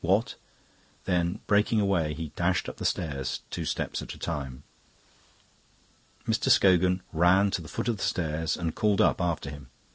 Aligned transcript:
"What?" 0.03 0.33
Then 1.05 1.41
breaking 1.45 1.79
away 1.79 2.15
he 2.15 2.29
dashed 2.29 2.67
up 2.67 2.77
the 2.77 2.85
stairs, 2.85 3.41
two 3.51 3.65
steps 3.65 4.01
at 4.01 4.15
a 4.15 4.17
time. 4.17 4.63
Mr. 6.27 6.49
Scogan 6.49 7.03
ran 7.13 7.51
to 7.51 7.61
the 7.61 7.67
foot 7.69 7.87
of 7.87 7.97
the 7.97 8.03
stairs 8.03 8.57
and 8.57 8.73
called 8.73 8.99
up 8.99 9.21
after 9.21 9.51
him. 9.51 9.69